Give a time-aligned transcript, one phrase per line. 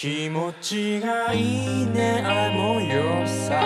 [0.00, 3.60] 気持ちがいいねあの夜さ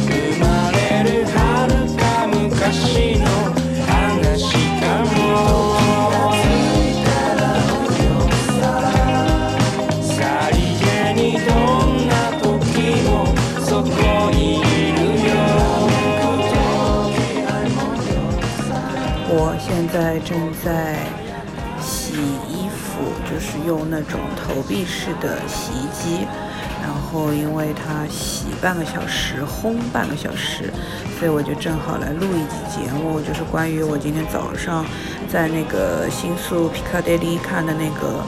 [0.00, 3.24] 生まれる遥か昔の
[3.86, 5.14] 話かも
[10.02, 11.54] さりげにど
[11.86, 12.12] んな
[12.42, 13.08] 時も
[13.64, 13.86] そこ
[14.32, 14.62] にい
[14.94, 15.38] るよ
[19.30, 20.34] 我现在正
[20.64, 21.07] 在，
[23.68, 26.26] 用那种投币式的洗衣机。
[26.80, 30.72] 然后因为它洗半个小时，烘半个小时，
[31.18, 34.84] 所以我就正好来录一集节目，就是关于我今天早上
[35.30, 38.24] 在那个新宿 Piccadilly 看的那个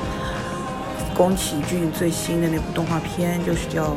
[1.15, 3.85] 宫崎骏最新的那部动画片，就是叫《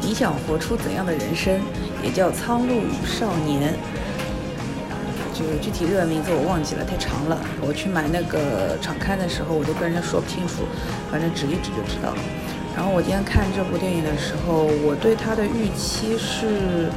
[0.00, 1.54] 你想活出怎样的人生》，
[2.02, 3.72] 也叫《苍鹭与少年》。
[5.38, 7.38] 就具体日文名字我忘记了，太长了。
[7.60, 10.66] 我去买那个场刊的时候，我都跟人家说不清楚，
[11.12, 12.18] 反正指一指就知道了。
[12.74, 16.90] 然后我今天看这部电影的时候，我对它的预期是，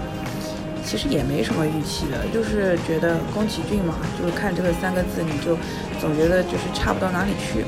[0.83, 5.53] 其实也没什么预期的，就是觉得宫崎骏嘛，就是看这个三个字，你就
[6.01, 7.63] 总觉得就是差不到哪里去。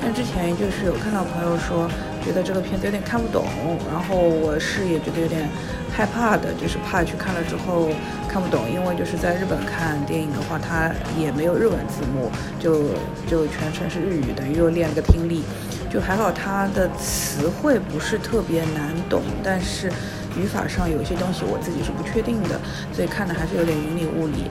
[0.00, 1.88] 但之前就是有看到朋友说，
[2.24, 3.44] 觉得这个片子有点看不懂，
[3.90, 5.48] 然后我是也觉得有点
[5.90, 7.88] 害怕的，就是怕去看了之后
[8.28, 12.90] 看不懂，因为就是在日本看电影的话，它也没有日文字幕，就
[13.26, 15.42] 就全程是日语，等于又练了个听力。
[15.90, 19.90] 就还好，它的词汇不是特别难懂，但是
[20.38, 22.60] 语法上有些东西我自己是不确定的，
[22.92, 24.50] 所以看的还是有点云里雾里。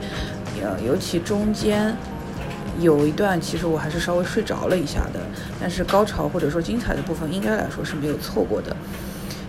[0.60, 1.96] 呃，尤其中间
[2.80, 5.20] 有一段，其实我还是稍微睡着了一下的，
[5.60, 8.76] 但是高潮或者说精彩的部分，应该来说是没有错过的。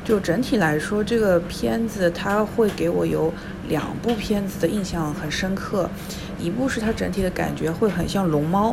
[0.09, 3.31] 就整体来说，这个片子它会给我有
[3.67, 5.87] 两部片子的印象很深刻，
[6.39, 8.71] 一部是它整体的感觉会很像《龙猫》。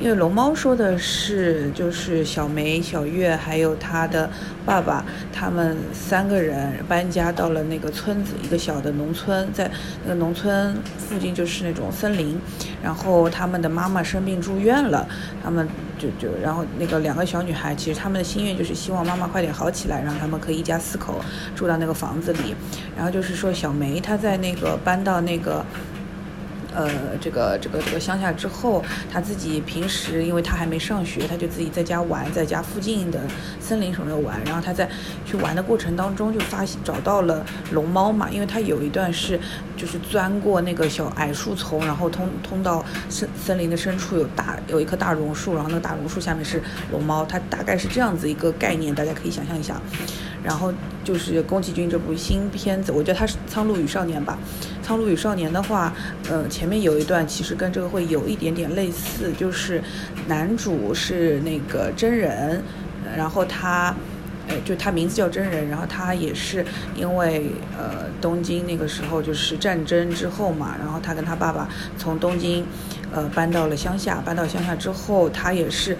[0.00, 4.28] 因为龙猫说的是，就是小梅、小月还有他的
[4.66, 9.70] 爸爸，他们三个人搬家到了那个村子，一个小的农村，在
[10.02, 12.36] 那个农村附近就是那种森林，
[12.82, 15.06] 然后他们的妈妈生病住院了，
[15.40, 21.20] 他们就就然后那个两个小女孩，其实他们的心愿就是希望妈妈快点好起来，让他们可以一家四口
[21.54, 22.56] 住到那个房子里，
[22.96, 25.64] 然后就是说小梅她在那个搬到那个。
[26.74, 26.90] 呃，
[27.20, 33.20] 这个这个这个乡下之后，他自己平时因为他还没上学，他就自己在家玩，在家附近的
[33.60, 34.40] 森林什么的玩。
[34.44, 34.88] 然后他在
[35.24, 39.38] 去玩的过程当中，就发现找到了龙猫嘛，因为他有一段是
[39.76, 49.80] 就是钻过那个小矮树丛，然后通通到森森林的深处有大有一棵大榕树，然后那个大榕树下面是龙猫，它大概是这样子一个概念，大家可以想象一下。
[50.42, 50.72] 然后
[51.04, 54.38] 就是宫崎骏这部新片子，我觉得它是《苍鹭与少年》吧。
[54.84, 55.92] 《苍鹭与少年》的话，
[56.28, 59.82] 呃，前面有一段其实跟这个会有一点点类似，就是
[60.26, 62.62] 男主是那个真人，
[63.16, 63.94] 然后他，
[64.48, 66.66] 呃，就他名字叫真人，然后他也是
[66.96, 72.64] 因为呃东京那个时候就是战争之后嘛，然后他跟他爸爸从东京，
[73.12, 75.96] 呃搬到了乡下，搬到乡下之后，他也是。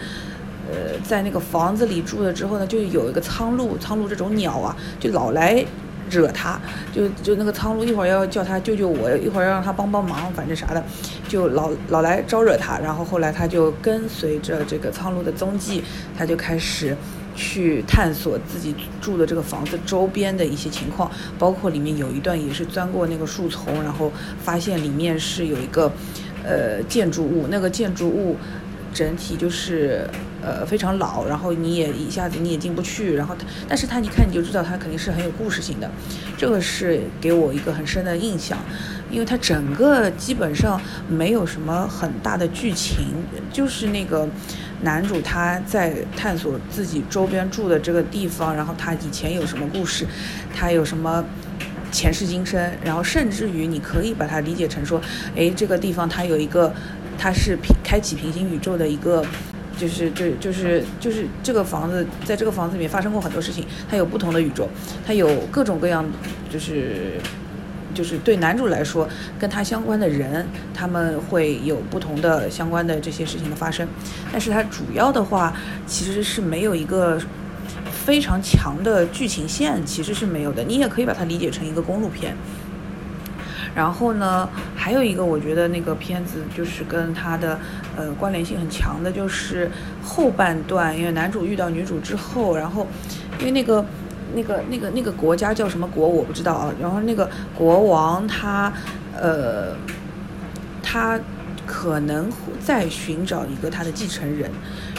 [0.71, 5.65] 呃，在那个房子里住了之后呢，就有一个苍鹭，苍鹭这种鸟啊，就老来
[6.09, 6.61] 惹他，
[6.93, 10.85] 就就那个苍鹭一会儿要叫他救救我，一会儿要让他帮帮忙，反正啥的，
[11.29, 12.79] 就老老来招惹他。
[12.79, 15.83] 然后后来他就跟随着这个苍鹭的踪迹，
[16.17, 16.97] 他就开始
[17.35, 24.13] 去探索自己住的这个房子周边的一些情况，包括里面有一段也是钻过那个树丛，然后
[24.43, 25.91] 发现里面是有一个
[26.45, 28.37] 呃建筑物，那个建筑物。
[28.95, 30.07] 整体就是
[30.43, 35.91] 呃非常老，然后你也一下子你也进不去，然后它，但是它一看你就知道它肯定是很有故事性的，
[36.37, 38.59] 这个是给我一个很深的印象，
[39.11, 43.07] 因为它整个基本上没有什么很大的剧情，
[43.53, 44.29] 就是那个
[44.83, 50.07] 男主他在探索自己周边住的这个地方，然后他以前有什么故事，
[50.55, 51.25] 他有什么
[51.93, 55.01] 前世今生，然后甚至于你可以把它理解成说，
[55.37, 56.73] 哎，这个地方它有一个。
[57.19, 59.25] 它是平开启平行宇宙的一个，
[59.83, 64.69] 就是就就是就是这个房子，在这个房子里面发生过很多事情，它有不同的宇宙，
[65.05, 66.09] 它有各种各样，
[66.49, 67.15] 就是
[67.93, 69.09] 就是对男主来说，
[69.41, 73.89] 跟他相关的人，他们会有不同的相关的这些事情的发生，
[74.31, 75.53] 但是它主要的话
[75.85, 77.21] 其实是没有一个
[77.91, 82.37] 非常强的剧情线，其实是没有的，你也可以把它理解成一个公路片。
[83.75, 87.59] 然后呢，还有一个我觉得那个片子就是跟他的
[87.97, 89.71] 呃关联性很强的，就是
[90.03, 92.87] 后半段，因为男主遇到女主之后，然后
[93.39, 93.85] 因为那个
[94.35, 98.73] 那个那个那个国家叫什么国我不知道啊，然后那个国王他
[99.19, 99.75] 呃
[100.83, 101.19] 他
[101.83, 102.31] 可能
[102.65, 104.49] 在寻找一个他的继承人，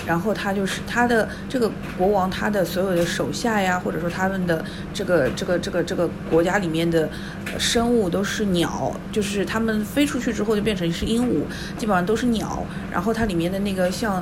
[0.05, 7.09] 然后他就是他的这个国王，他的所有的手下呀，或者说他们的这个这个这个这个国家里面的
[7.57, 11.43] 生物都是鸟，就是他们飞出去之后就变成是鹦鹉，
[11.77, 12.65] 基本上都是鸟。
[12.91, 14.21] 然后它里面的那个像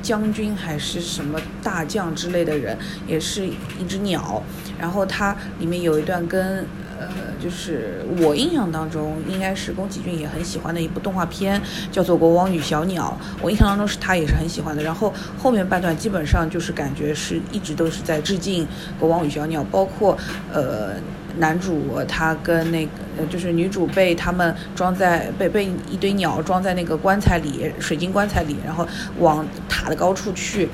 [0.00, 2.78] 将军还是什么大将之类的人，
[3.08, 4.40] 也是一只鸟。
[4.78, 6.64] 然后它里面有一段跟。
[6.98, 7.06] 呃，
[7.40, 11.60] 就是我印象当中，应该是宫崎骏也很喜欢的一部动画片，
[11.92, 13.16] 叫做《国王与小鸟》。
[13.40, 14.82] 我印象当中是他也是很喜欢的。
[14.82, 18.64] 然后后面半段基本上就是感觉是一直都是在致敬
[18.98, 20.18] 《国王与小鸟》，包括
[20.52, 20.94] 呃
[21.36, 28.86] 男主他跟那个就是女主被他们装在被被一堆鸟装在那个棺材里，水晶棺材里，然后
[29.18, 30.68] 往塔的高处去。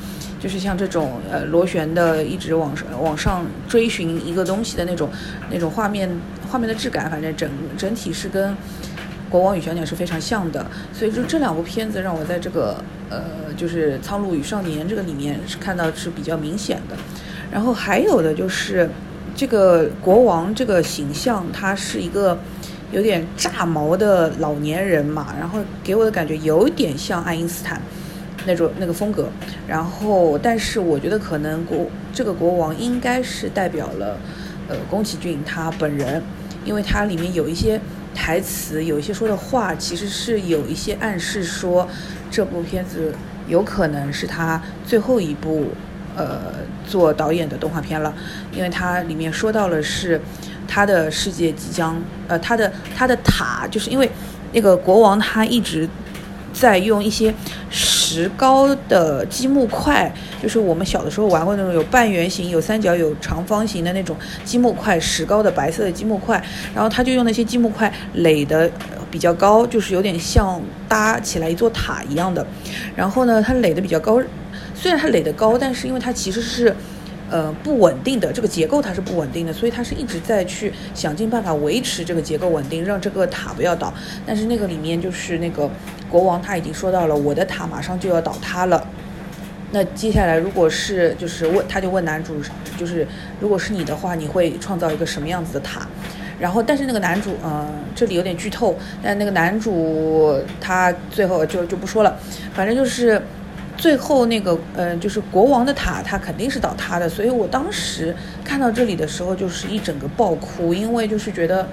[0.44, 5.08] 就是像这种呃螺旋的，一直往上往上追寻一个东西的那种
[5.50, 6.06] 那种画面
[6.50, 8.52] 画面的质感，反正整整体是跟
[9.31, 10.67] 《国王与小鸟》是非常像的。
[10.93, 12.76] 所以就这两部片子让我在这个
[13.08, 13.23] 呃
[13.56, 16.96] 就是《苍鹭与少年》这个里面是看到是比较明显的。
[17.50, 18.91] 然后还有的就是
[19.35, 22.38] 这个国王这个形象，他是一个
[22.93, 27.81] 有点炸毛的老年人嘛，然后给我的感觉有点像爱因斯坦。
[28.46, 29.29] 那种那个风格，
[29.67, 34.19] 然后，但是我觉得可能国这个国王应该是代表了，
[34.69, 36.23] 呃，宫崎骏他本人，
[36.64, 37.81] 因为它里面有一些
[38.14, 41.88] 台词，有一些说的话，其实是有一些暗示说，
[42.31, 43.14] 这部片子
[43.49, 45.69] 有可能是他最后一部，
[46.14, 46.52] 呃，
[46.87, 48.12] 做导演的动画片了，
[48.55, 50.20] 因为它里面说到了是，
[50.69, 51.96] 他的世界即将，
[52.29, 54.11] 呃，他的他的塔，就是因为
[54.52, 55.88] 那个国王他一直。
[56.55, 57.35] 在用一些
[58.06, 60.12] 石膏的积木块，
[60.42, 64.14] 就是我们小的时候玩过那种有半圆形、有三角、有长方形的那种
[64.44, 66.42] 积木块，石膏的白色的积木块。
[66.74, 68.70] 然后他就用那些积木块垒的
[69.10, 72.46] 比较高，就是有点像搭起来一座塔一样的。
[72.94, 74.20] 然后呢，它垒的比较高，
[74.74, 76.76] 虽然它垒的高，但是因为它其实是。
[77.30, 83.92] 呃，不稳定的这个结构它是不稳定的，所以它是一直在去想尽办法维持这个结构稳定，让这个塔不要倒。
[84.26, 85.68] 但是那个里面就是那个
[86.10, 88.86] 国王他已经说到了，我的塔马上就要倒塌了。
[89.72, 92.36] 那接下来如果是就是问他就问男主，
[92.76, 93.08] 就是
[93.40, 95.88] 如果是你的话，你会创造一个什么样子的塔？
[96.38, 102.16] 然后但是那个男主，嗯，这里有点剧透，但那个男主他最后就就不说了，
[102.52, 103.20] 反正就是。
[103.76, 107.08] 最后那个，嗯，就是国王的塔，它肯定是倒塌的。
[107.08, 111.68] 所以我当时看到这里的时候，就是一整个爆哭，因为就是觉得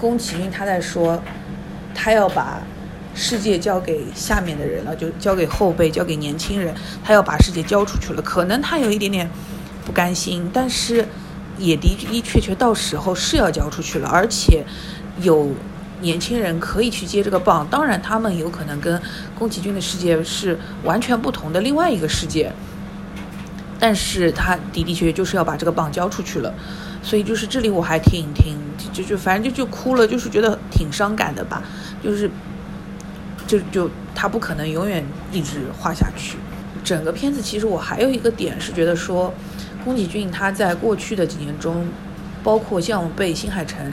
[0.00, 1.22] 宫崎骏他在说，
[1.94, 2.60] 他要把
[3.14, 6.74] 世界交给下面的人了，就交给后辈，交给年轻人，
[7.04, 8.22] 他要把世界交出去了。
[8.22, 9.30] 可能他有一点点
[9.84, 11.06] 不甘心，但是
[11.56, 14.64] 也的的确确到时候是要交出去了，而且
[15.22, 15.50] 有。
[16.00, 19.00] 年轻人可以去接这个棒，当然他们有可能跟
[19.36, 22.52] 宫崎骏的世界是完全不同的另外一个世界，
[23.80, 26.54] 但是他的的确确就是要把这个棒交出去了，
[27.02, 28.56] 所以就是这里我还挺挺
[28.92, 31.62] 就就反正就就哭了，就是觉得挺伤感的吧，
[32.02, 32.30] 就是
[33.46, 36.38] 就就他不可能永远一直画下去。
[36.84, 39.34] 整个片子其实我还有一个点是觉得说，
[39.84, 41.86] 宫崎骏他在过去的几年中，
[42.44, 43.92] 包括像被新海诚。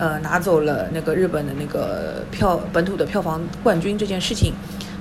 [0.00, 4.54] 呃，拿走了那个日本的那个票本土的票房冠军这件事情，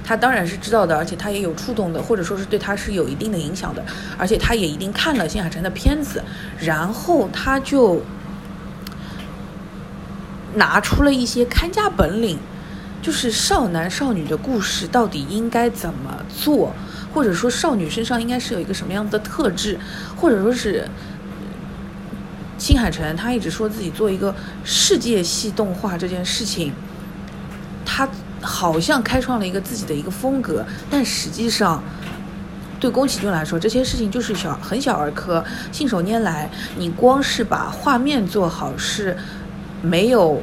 [0.04, 3.82] 他当然是知道的，而且他也有触动的，或者说是对他是有一定的影响的，
[4.18, 6.22] 而且他也一定看了新海诚的片子，
[6.60, 8.02] 然后他就
[10.56, 12.38] 拿出了一些看家本领，
[13.02, 16.74] 就是少男少女的故事到底应该怎么做，
[17.14, 19.80] 或者说少女身上应该是有一个什么样的特质，
[20.18, 20.86] 或者说是。
[22.60, 26.74] 新海诚他一直说自己做一个世界系动画这件事情，
[27.86, 28.08] 他
[28.42, 31.82] 好像开创了一个自己的一个风格，但实际上
[32.80, 36.50] 对宫崎骏来说，这些事情就是小很小儿科，信手拈来。
[36.78, 39.18] 你光是把画面做好是
[39.82, 40.42] 没有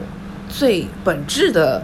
[0.49, 1.83] 最本质的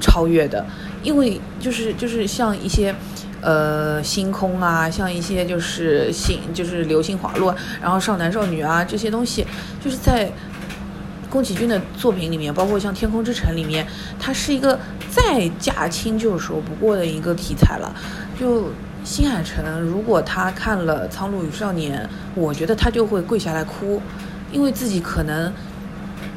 [0.00, 0.64] 超越的，
[1.02, 2.94] 因为就是就是像一些。
[3.42, 9.44] 呃，星空啊，像一些就是星，就是流星滑落，然后少男少女啊这些东西，
[9.84, 10.30] 就是在
[11.28, 13.84] 宫崎骏的作品里面，包括像《天空之城》里面，
[14.20, 14.78] 它是一个
[15.10, 17.92] 再驾轻就熟不过的一个题材了。
[18.38, 18.70] 就
[19.02, 22.04] 新海诚，如果他看了《苍鹭与少年》，
[22.36, 24.00] 我觉得他就会跪下来哭，
[24.52, 25.52] 因为自己可能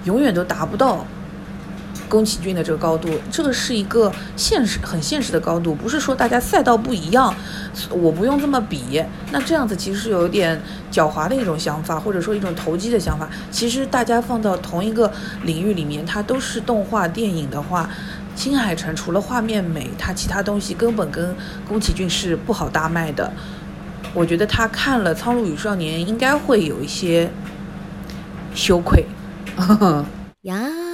[0.05, 1.05] 永远都达不到。
[2.09, 7.33] 宫崎骏的这个高度，这个是一个现实、很现实的高度，不是说大家赛道不一样，
[7.89, 9.03] 我不用这么比。
[9.31, 13.27] 那这样子其实是有点狡猾的一种想法，或者说一种投机的想法。
[13.51, 15.11] 其实大家放到同一个
[15.43, 17.89] 领域里面，它都是动画电影的话，
[18.35, 21.35] 新海诚除了画面美，它其他东西根本跟
[21.67, 23.31] 宫崎骏是不好搭卖的。
[24.13, 27.29] 我觉得他看了《苍鹭与少年》，应该会有一些
[28.53, 29.05] 羞愧。
[30.43, 30.57] 呀，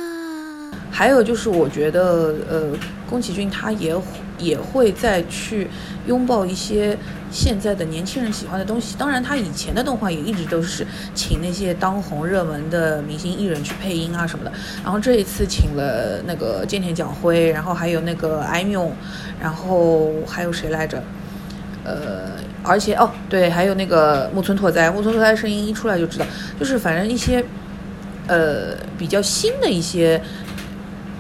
[0.92, 2.64] 还有就是，我觉得呃，
[3.10, 3.96] 宫崎骏他也
[4.38, 5.70] 也会再去
[6.06, 6.98] 拥抱一些
[7.32, 8.96] 现在的年轻人喜欢的东西。
[8.98, 14.52] 当然，他以前的动画也一直都是请那些当红热门的明星艺人去配音啊什么的。
[14.84, 18.76] 然后这一次请了那个菅田将晖，然后还有那个艾米，
[19.40, 21.02] 然后还有谁来着？
[21.86, 22.32] 呃，
[22.64, 26.26] 而且哦，对，还有那个木村拓哉，木村拓哉声音一出来就知道，
[26.60, 27.44] 就是反正一些，
[28.28, 30.22] 呃，比较新的一些。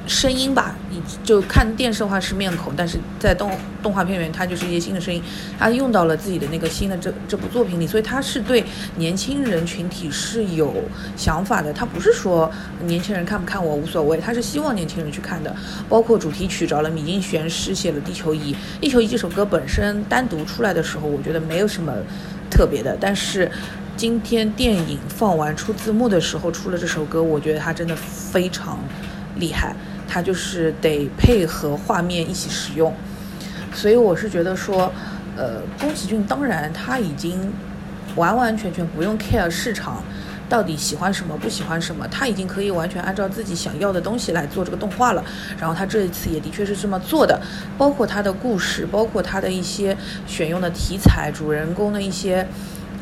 [0.08, 3.51] 声音吧，你就看电视的话是面孔，但是在动
[3.84, 5.22] 动画片里面，它就是一些新的声音，
[5.60, 8.63] 它用到了自己的那个新的这这部作品里，所以它是对
[8.98, 10.74] 年轻人群体是有
[11.15, 12.51] 想法的，它不是说
[12.86, 15.55] 年轻人看不看我无所谓，它是希望年轻人去看的。
[15.88, 21.93] 包括主题曲找了米津玄师写了《地球仪》，《地球仪》这首歌本身单独出来的时候，我觉得没有什么
[22.50, 23.50] 特别的，但是
[23.96, 28.79] 今天电影放完出字幕的时候出了这首歌，我觉得它真的非常
[29.38, 29.75] 厉害。
[30.13, 32.93] 它就是得配合画面一起使用，
[33.73, 34.91] 所以我是觉得说，
[35.37, 37.49] 呃，宫崎骏当然他已经
[38.17, 40.03] 完完全全不用 care 市场
[40.49, 45.23] 到底喜欢什么不喜欢什么，他已经可以完全按照自己想要的东西来做这个动画了。
[45.57, 47.39] 然后他这一次也的确是这么做的，
[47.77, 49.95] 包括他的故事，包括他的一些
[50.27, 52.45] 选用的题材，主人公的一些。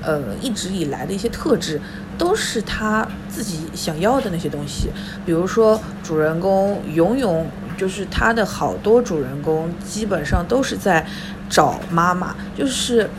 [0.02, 1.80] 呃，一直以来的一些特质，
[2.18, 4.90] 都是他自己想要的那些东西。
[5.26, 7.46] 比如说，主人公永永，
[7.78, 11.06] 就是他的好多主人公，基本上都是在
[11.50, 12.36] 找妈妈。
[12.58, 13.10] 就是，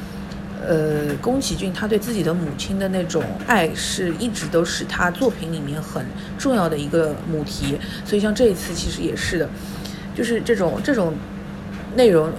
[0.67, 6.05] 呃，宫崎骏他对自己的母亲的那种爱，是一直都是他作品里面很
[6.39, 7.79] 重要的一个母题。
[8.05, 9.49] 所以，像这一次其实也是的，
[10.15, 11.15] 就是这种这种
[11.95, 12.33] 内容。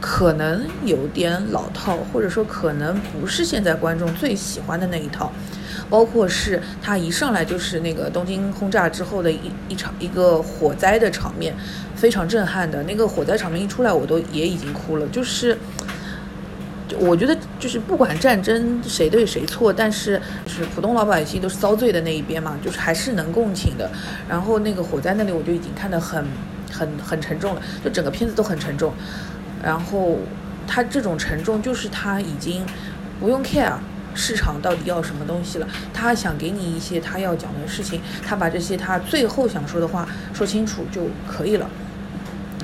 [0.00, 5.30] 可能有点老套，或者说可能不是现在观众最喜欢的那一套，
[5.90, 11.54] 包括是他一上来就是那个东京轰炸之后的一一场一个火灾的场面，
[11.94, 15.06] 非常震撼的那个火灾场面一出来，我都也已经哭了。
[15.08, 15.58] 就是，
[16.98, 23.90] 我觉得就是不管战争谁对谁错，但是就是普通老百姓都是遭罪的那一边嘛，就是还是能共情的。
[24.26, 26.24] 然后那个火灾那里我就已经看得很
[26.72, 28.94] 很很沉重了，就整个片子都很沉重。
[29.62, 30.18] 然后，
[30.66, 32.64] 他这种沉重就是他已经
[33.18, 33.74] 不用 care
[34.14, 41.68] 市场到底要什么东西了，他想给你一些他要讲的事情，他把这些他最后想说的话说清楚就可以了。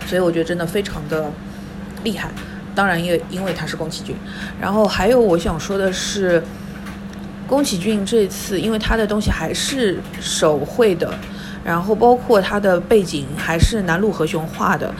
[0.06, 1.30] 所以我觉得真的非常的
[2.02, 2.30] 厉害。
[2.74, 4.14] 当然，也因为他是宫崎骏。
[4.60, 6.42] 然后还有我想说的是，
[7.46, 11.12] 宫崎骏这次因为他的东西还是手绘的，
[11.64, 14.94] 然后包括他的背景还是南陆和雄画的。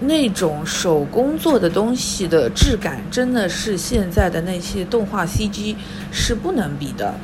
[0.00, 5.74] 那种手工做的东西的质感，真的是现在的那些动画 CG
[6.10, 7.14] 是不能比的。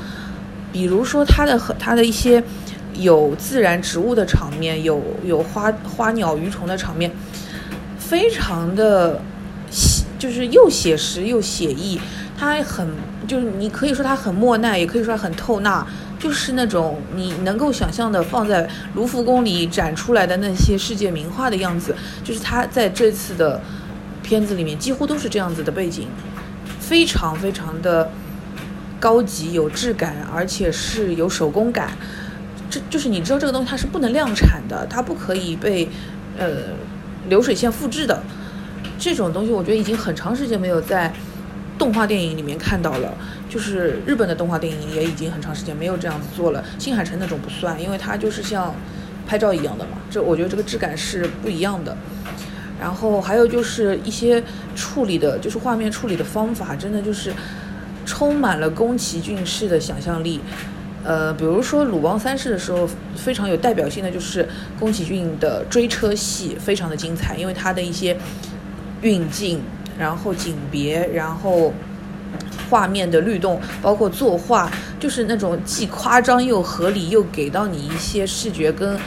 [0.72, 2.42] 比如说它的和它的一些
[2.94, 7.10] 有自然植物的场面，有有花花鸟鱼虫的场面，
[7.98, 9.20] 非常的
[9.70, 12.00] 写，就是又写实又写意。
[12.38, 12.88] 它很
[13.28, 15.86] 就是你可以说它很莫奈，也可以说它很透纳。
[16.22, 23.60] 就是那种你能够想象的放在卢浮宫里展出来的那些世界名画的样子，就是他在这次的
[24.22, 26.06] 片子里面几乎都是这样子的背景，
[26.78, 28.08] 非常非常的
[29.00, 31.90] 高级有质感，而且是有手工感。
[32.70, 35.88] 这就是你知道这个东西它是不能量产的，它不可以被
[36.38, 36.46] 呃
[37.28, 38.22] 流水线复制的。
[38.96, 41.12] 这种东西我觉得已经很长时间没有在
[41.82, 43.12] 动画电影里面看到了。
[43.50, 48.72] 就是日本的动画电影也已经很长时间没有这样子做了，新海诚那种不算，因为它就是像
[49.26, 51.96] 拍照一样的嘛，这我觉得这个质感是不一样的。
[52.80, 54.42] 然后还有就是一些
[54.74, 57.32] 处理的，就是画面处理的方法，真的就是
[58.06, 60.40] 充满了宫崎骏式的想象力。
[61.04, 64.48] 呃，比如说鲁邦三世的时候，非常有代表性的就是
[64.78, 68.16] 宫崎骏的追车戏，非常的精彩，因为他的一些
[69.02, 69.60] 运镜，
[69.98, 71.72] 然后景别，然后。
[72.70, 78.98] 画面的律动，包括作画，就是那种既夸张又合理，又给到你一些视觉跟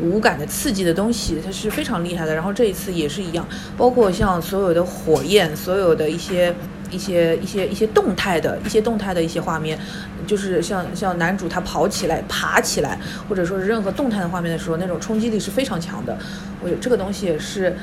[0.00, 2.34] 五感的刺激的东西，它是非常厉害的。
[2.34, 6.54] 然后这一次也是一样，包括像所有的火焰，所有的一些
[6.90, 9.78] 一些一些一些动态的一些动态的一些画面，
[10.26, 16.16] 就是像像男主他跑起来、爬起来，或者说是任何动态的画面的时候，那种冲击力是非常强的。
[16.62, 17.76] 我觉得这个东西也是。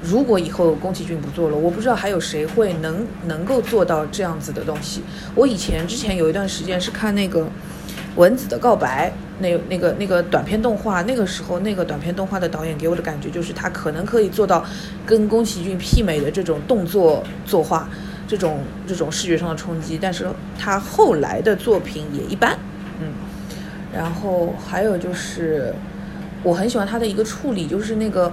[0.00, 5.02] 如果以后宫崎骏不做了，我不知道还有谁会能能够做到这样子的东西。
[5.34, 7.48] 我以前之前有一段时间是看那个，
[8.14, 14.64] 蚊子的告白》那那个那个短片动画，那个时候那个短片动画的导演给我的感觉就是他可能可以做到
[15.04, 17.88] 跟宫崎骏媲美的这种动作作画，
[18.28, 19.98] 这种这种视觉上的冲击。
[20.00, 22.56] 但是他后来的作品也一般，
[23.00, 23.12] 嗯。
[23.92, 25.74] 然后还有就是
[26.44, 28.32] 我很喜欢他的一个处理，就是那个。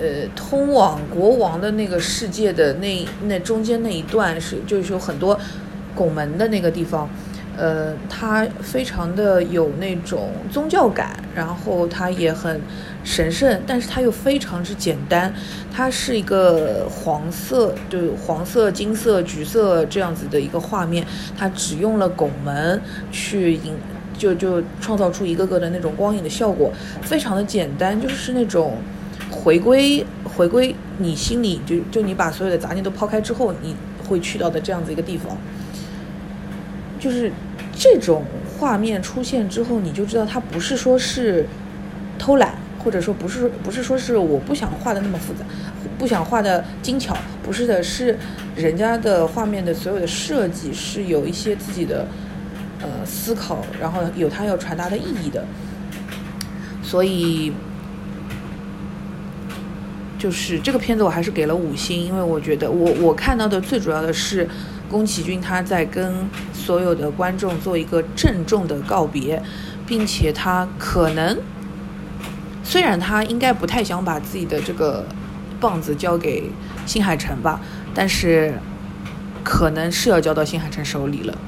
[0.00, 5.36] 呃，通往国王的那个世界的那那中间那一段是，就是有很多
[5.92, 7.10] 拱门的那个地方，
[7.56, 12.60] 呃，它非常的有那种宗教感，然后它也很
[13.02, 15.34] 神圣，但是它又非常之简单，
[15.74, 21.04] 它是一个黄色，就黄色、金色、橘色这样子的一个画面，
[21.36, 23.74] 它只用了拱门去引，
[24.16, 28.76] 就就创造出一个个的那种光影的效果，非常的简单，就是那种。
[29.30, 33.76] 回归，回归你心里，就就你把所有的杂念都抛开之后，你
[34.08, 35.36] 会去到的这样子一个地方，
[36.98, 37.30] 就是
[37.72, 38.24] 这种
[38.58, 41.46] 画面出现之后，你就知道它不是说是
[42.18, 45.44] 偷懒，或者说不是不是说是我不想画的那么复杂，
[45.98, 48.18] 不想画的精巧，不是的，是
[48.56, 52.08] 人家的画面的所有的设计是有一些自己的
[52.80, 55.44] 呃思考，然后有他要传达的意义的，
[56.82, 57.52] 所以。
[60.18, 64.48] 就是这个片子，我还是给了五星，因为我觉得我我看到的最主要的是
[64.90, 69.40] 宫崎骏他在跟所有的观众做一个郑重的告别，
[69.86, 71.38] 并且他可能
[72.64, 75.06] 虽然他应该不太想把自己的这个
[75.60, 76.50] 棒子交给
[76.84, 77.60] 新海诚吧，
[77.94, 78.54] 但是
[79.44, 81.38] 可能是要交到新海诚手里了。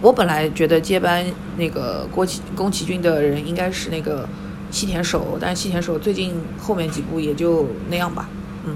[0.00, 1.24] 我本来觉得接班
[1.56, 4.28] 那个郭崎宫崎骏的人应该是那个。
[4.74, 8.28] 西田守，但是西田守最近后面几部也就那样吧，
[8.66, 8.74] 嗯，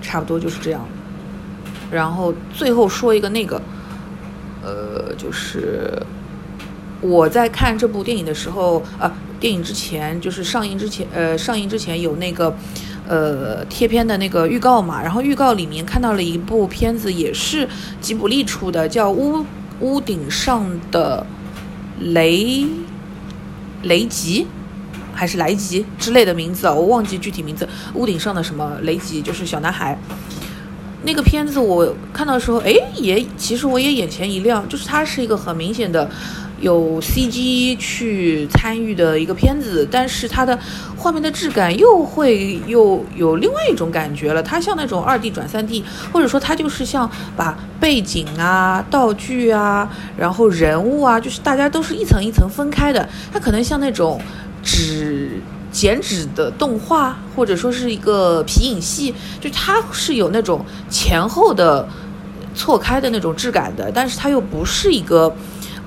[0.00, 0.82] 差不多就是这样。
[1.90, 3.60] 然后最后说一个那个，
[4.62, 6.02] 呃，就是
[7.02, 12.56] 我在看这部电影的时候，啊，电影之前就是上映之前，呃，上映之前有那个
[13.06, 17.68] 呃贴片的那个预告嘛，然后预告里面看到了一部片子，也是
[18.00, 19.44] 吉卜力出的，叫《屋
[19.80, 21.26] 屋顶上的
[21.98, 22.66] 雷
[23.82, 24.44] 雷吉》。
[25.22, 27.68] 还是雷吉之类的名字啊，我忘记具体名字。
[27.94, 29.96] 屋顶上的什么雷吉，就是小男孩。
[31.04, 36.10] 那个片子我看到的时候，哎，也其实我也眼前一亮，就是它是一个很明显的
[36.60, 40.58] 有 CG 去参与的一个片子，但是它的
[40.96, 44.42] 画面的质感又会又有另外一种感觉了。
[44.42, 53.08] 它像那种二 D 转三 D，或者说它就是像把背景啊、道具啊，然后人物啊，就是大家都是一层一层分开的。
[53.32, 54.20] 它可能像那种。
[54.62, 61.88] 纸剪纸的动画，或者说是一个皮影戏，就它是有那种前后的
[62.54, 65.34] 错开的那种质感的，但是它又不是一个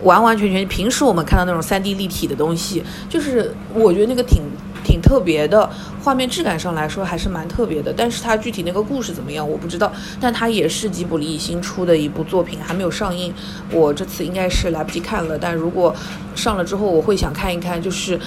[0.01, 4.41] 完完全全平时我们看到那种三 D 立体的东西，就是我觉得那个挺
[4.83, 5.69] 挺特别的，
[6.03, 7.93] 画面质感上来说还是蛮特别的。
[7.95, 9.93] 但是它具体那个故事怎么样，我不知道。
[10.19, 13.31] 但它也是吉卜力新出的一部作品，还没有上映，
[13.71, 15.37] 我这次应该是来不及看了。
[15.37, 15.95] 但如果
[16.33, 18.19] 上了之后，我会想看一看，就是。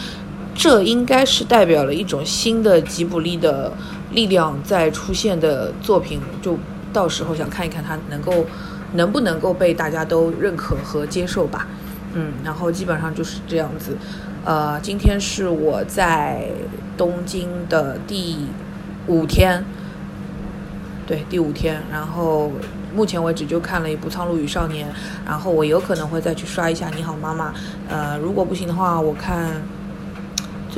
[0.58, 3.72] 这应该是代表了一种新的吉卜力的
[4.10, 6.58] 力量在出现的作品，就
[6.92, 8.44] 到时候想看一看它能够
[8.94, 11.68] 能不能够被大家都认可和接受吧。
[12.14, 13.96] 嗯，然后基本上就是这样子。
[14.44, 16.48] 呃，今天是我在
[16.96, 18.38] 东京的第
[19.06, 19.64] 五天，
[21.06, 21.80] 对，第五天。
[21.88, 22.50] 然后
[22.92, 24.88] 目前为止就看了一部《苍鹭与少年》，
[25.24, 27.50] 然后我有可能会再去刷一下《你好妈妈》。
[27.88, 29.62] 呃，如果不行的话，我看。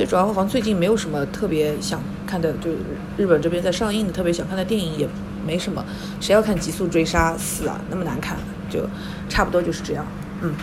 [0.01, 2.71] 最主要好像最近没有什么特别想看的，就
[3.17, 5.07] 日本这边在上映的特别想看的电影也
[5.45, 5.85] 没什么。
[6.19, 7.79] 谁要看《极速追杀四》啊？
[7.87, 8.35] 那么难看，
[8.67, 8.89] 就
[9.29, 10.03] 差不多就是这样。
[10.41, 10.55] 嗯。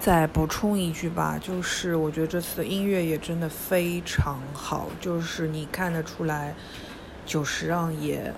[0.00, 6.54] 再补充一句吧，就是我觉得这次的音乐也真的非常好，就是你看得出来，
[7.26, 8.32] 久石让也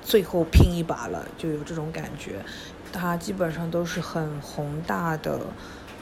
[0.00, 2.36] 最后拼一把了，就有这种感觉。
[2.90, 5.38] 他基本上都是很宏大的。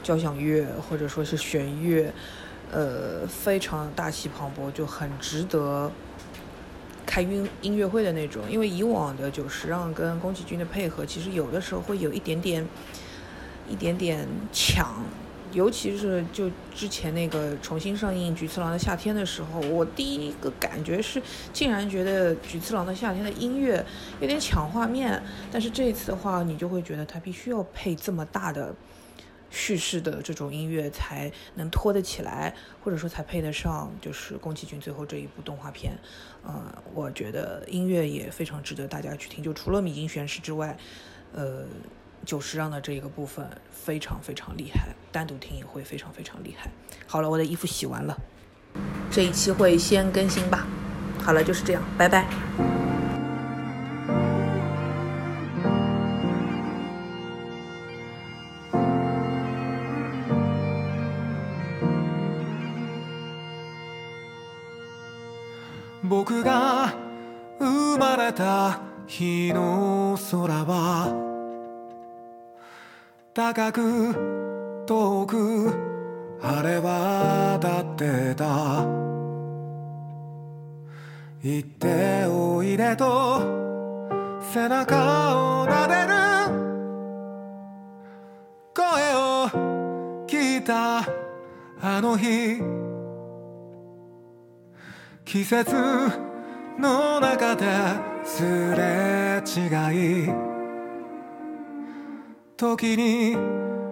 [0.05, 2.13] 交响乐或者说是弦乐，
[2.71, 5.91] 呃，非常大气磅礴，就很值得
[7.07, 8.43] 开音音乐会的那种。
[8.47, 12.63] 因为以往的久石让跟宫崎骏的配合，其实有的时候会有一点点、
[13.67, 15.03] 一点点抢，
[15.51, 21.19] 尤其是就之前那个重新上映《菊次郎的夏天》的时候，我第一个感觉是，
[21.51, 23.83] 竟然觉得《菊次郎的夏天》的音乐
[24.21, 25.19] 有点抢画面。
[25.51, 28.71] 但是这一次的话，你就会觉得他必须要配这么大的。
[29.55, 35.97] 叙事的这种音乐才能拖得起来，或者说才配得上，就是宫崎骏最后这一部动画片。
[36.43, 39.41] 呃，我觉得音乐也非常值得大家去听。
[39.41, 40.77] 就除了米津玄师之外，
[41.31, 41.65] 呃，
[42.25, 46.69] 久石让的这个部分非常非常厉害，单独听也会非常非常厉害。
[47.07, 48.17] 好了，我的衣服洗完了，
[49.09, 50.67] 这一期会先更新吧。
[51.21, 52.94] 好了，就是这样，拜拜。
[73.55, 75.71] 高く遠く
[76.41, 78.83] 晴れ渡ってた。
[81.41, 83.39] 行っておいでと
[84.51, 86.15] 背中を撫でる。
[88.75, 88.83] 声
[89.15, 89.47] を
[90.27, 91.07] 聞いた
[91.81, 92.61] あの日。
[95.23, 95.73] 季節
[96.77, 97.63] の中で
[98.25, 98.43] す
[98.75, 100.54] れ違い。
[102.57, 103.35] 時に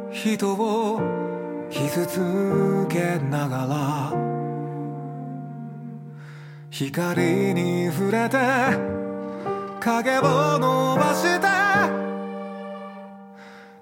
[0.10, 1.02] 人を
[1.69, 4.13] 傷つけながら
[6.69, 8.38] 光に触れて
[9.82, 11.41] 影を伸ばして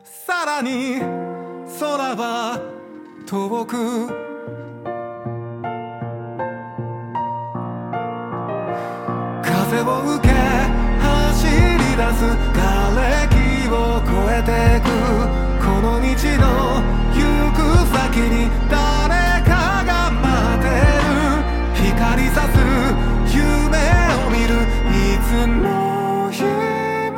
[0.03, 0.99] さらに
[1.79, 2.59] 空は
[3.27, 4.09] 遠く。
[9.43, 10.33] 風を受け
[10.99, 12.01] 走り出
[12.55, 12.60] す
[13.73, 14.85] を越えてく
[15.63, 16.07] この道
[16.37, 16.45] の
[17.13, 17.19] 行
[17.53, 17.57] く
[17.95, 19.49] 先に誰か
[19.85, 20.23] が待
[20.59, 20.67] って
[21.05, 21.89] る。
[21.95, 22.55] 光さす
[23.35, 23.39] 夢
[24.25, 24.51] を見る。
[24.91, 26.43] いつの日
[27.11, 27.17] も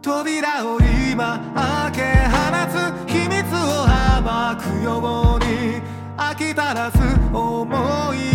[0.00, 2.34] 扉を今開け放
[2.68, 2.72] つ
[3.06, 3.86] 秘密を
[4.22, 4.88] 暴くよ
[5.36, 5.46] うに
[6.16, 6.98] 飽き足らず
[7.32, 8.31] 思い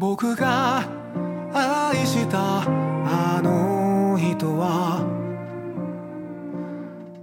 [0.00, 0.78] 僕が
[1.52, 5.04] 愛したあの人は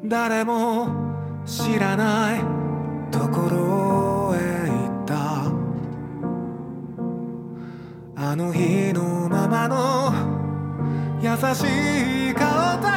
[0.06, 0.88] 誰も
[1.44, 2.42] 知らない
[3.10, 5.52] ところへ行った。
[8.16, 10.13] あの日のままの
[11.20, 11.63] 優し
[12.30, 12.88] い顔で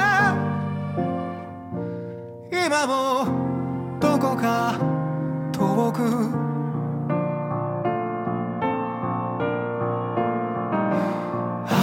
[2.66, 4.78] 今もどこか
[5.52, 6.39] 遠く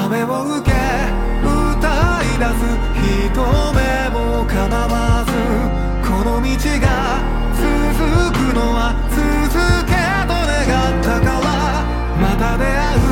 [0.07, 0.25] 雨を
[0.59, 0.71] 受け
[1.51, 1.83] 歌
[2.23, 2.63] い出す
[2.95, 3.43] 人
[3.73, 4.15] 目も
[4.45, 4.55] 構
[4.87, 4.95] わ
[5.27, 5.29] ず
[6.07, 6.47] この道
[6.79, 6.87] が
[7.51, 7.67] 続
[8.31, 9.19] くのは続
[9.85, 9.91] け
[10.25, 10.63] と願
[10.97, 11.47] ったから
[12.21, 13.11] また出会う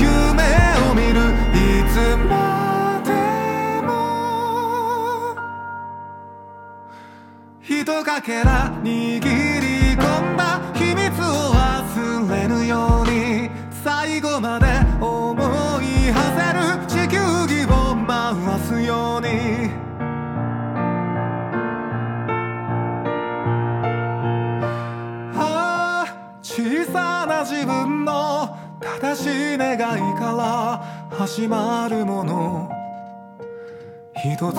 [0.00, 0.40] 夢
[0.88, 1.20] を見る
[1.52, 1.94] いつ
[2.26, 2.32] ま
[3.04, 3.10] で
[3.82, 3.92] も
[7.60, 9.61] ひとかけら握り
[31.22, 32.68] 始まるもの。
[34.24, 34.56] 一つ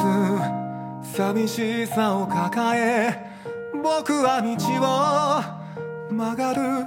[1.18, 3.20] 寂しさを抱え
[3.74, 4.48] 僕は道
[4.80, 6.86] を曲がる。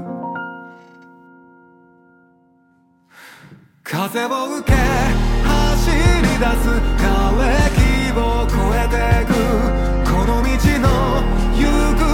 [3.82, 4.72] 風を受け
[5.44, 6.80] 走り出す。
[6.96, 7.76] 瓦礫
[8.16, 9.36] を越えてく。
[10.10, 10.48] この道
[10.80, 10.88] の
[11.54, 12.05] 行